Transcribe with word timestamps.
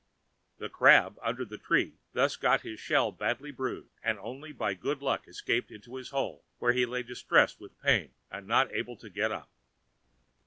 The 0.57 0.67
Crab 0.67 1.19
under 1.21 1.45
the 1.45 1.59
tree 1.59 1.99
thus 2.13 2.35
got 2.35 2.61
his 2.61 2.79
shell 2.79 3.11
badly 3.11 3.51
bruised, 3.51 3.99
and 4.01 4.17
only 4.17 4.51
by 4.51 4.73
good 4.73 4.99
luck 5.03 5.27
escaped 5.27 5.69
into 5.69 5.95
his 5.95 6.09
hole, 6.09 6.43
where 6.57 6.73
he 6.73 6.87
lay 6.87 7.03
distressed 7.03 7.59
with 7.59 7.79
pain, 7.83 8.15
and 8.31 8.47
not 8.47 8.71
able 8.71 8.97
to 8.97 9.11
get 9.11 9.31
up. 9.31 9.51